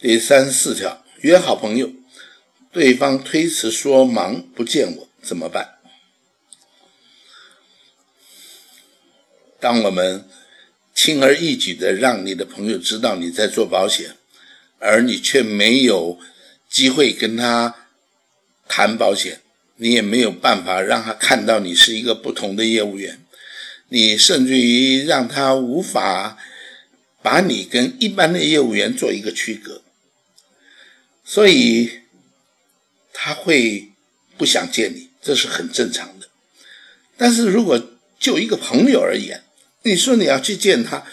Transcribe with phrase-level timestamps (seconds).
[0.00, 1.90] 第三十四条，约好朋友，
[2.70, 5.80] 对方推辞说忙不见我怎么办？
[9.58, 10.24] 当我们
[10.94, 14.14] 轻而易举的让你的朋友知道你在做保险，
[14.78, 16.20] 而你却没有
[16.70, 17.74] 机会跟他
[18.68, 19.40] 谈保险，
[19.78, 23.20] 你也没有办法让他看到你是一个不同的业务员，
[23.88, 26.38] 你甚至于让他无法
[27.20, 29.82] 把你跟一般的业务员做一个区隔，
[31.30, 31.90] 所以
[33.12, 33.92] 他会
[34.38, 36.26] 不想见你，这是很正常的。
[37.18, 37.78] 但是如果
[38.18, 39.44] 就一个朋友而言，
[39.82, 41.04] 你说你要去见他，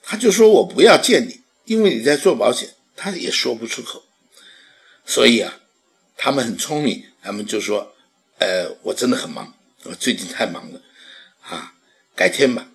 [0.00, 4.04] 他就说我不要见你，因为你在做保险，他也说不出口。
[5.04, 5.58] 所以啊，
[6.16, 7.96] 他们很聪明，他们就说，
[8.38, 10.80] 呃，我真的很忙，我最近太忙了，
[11.42, 11.74] 啊，
[12.14, 12.68] 改天吧。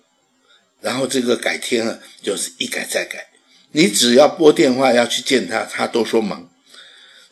[0.82, 3.30] 然后这个改天啊，就是一改再改。
[3.72, 6.50] 你只要拨电话要去见他，他都说忙；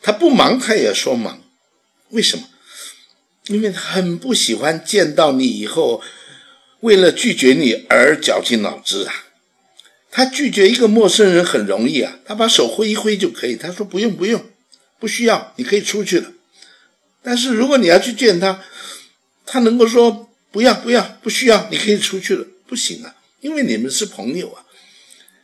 [0.03, 1.41] 他不忙，他也说忙。
[2.09, 2.47] 为什么？
[3.47, 6.03] 因为他很不喜欢见到你以后。
[6.81, 9.13] 为了拒绝你而绞尽脑汁啊！
[10.11, 13.55] 他拒绝一个陌生人很容易啊，他把手挥一挥就可以。
[13.55, 14.43] 他说不用不用，
[14.99, 16.33] 不需要，你可以出去了。
[17.21, 18.61] 但是如果你要去见他，
[19.45, 24.65] 他能够说不要不要，不需要，你可以出去了，不行啊，因为你们是朋友啊。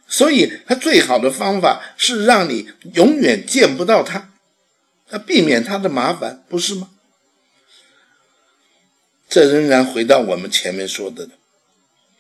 [0.10, 4.34] 所以他最好的方法是让你永远见不到他，
[5.10, 6.92] 他避免他的麻烦，不是吗？
[9.28, 11.30] 这仍然回到我们前面说的，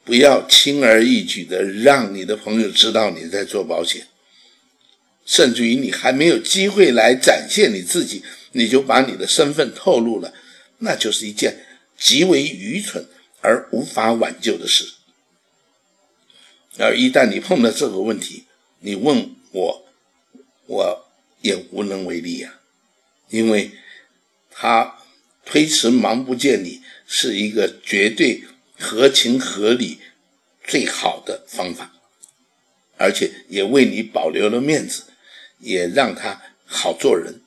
[0.04, 4.08] 不要轻而易举的让你的朋友知道你在做保险，
[5.26, 10.34] 甚至于你还没有机会来展现你自己，你就把你的身份透露了，
[10.80, 11.66] 那就是一件
[11.98, 13.08] 极为愚蠢
[13.42, 14.88] 而无法挽救的事。
[16.78, 18.46] 而一旦你碰到这个问题，
[18.80, 19.86] 你问我，
[20.68, 21.06] 我
[21.42, 22.59] 也无能为力呀，
[23.30, 23.72] 因为
[24.52, 24.97] 他
[25.45, 26.81] 推迟忙不见你。
[27.11, 28.44] 是一个绝对
[28.78, 29.97] 合情合理、
[30.63, 31.91] 最好的方法，
[32.97, 35.06] 而且也为你保留了面子，
[35.57, 37.41] 也让他好做人。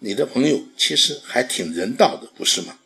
[0.00, 2.80] 你的朋友其实还挺人道的，不是吗？